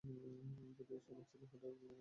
[0.77, 1.89] যদিও সে আমার ছেলের হার্টের অসুখ সম্পর্কে জানত।